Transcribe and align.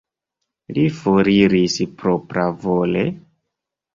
Li 0.77 0.85
foriris 1.01 1.75
propravole? 1.99 3.03